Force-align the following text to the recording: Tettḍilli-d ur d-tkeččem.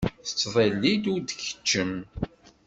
Tettḍilli-d 0.25 1.03
ur 1.13 1.19
d-tkeččem. 1.21 1.93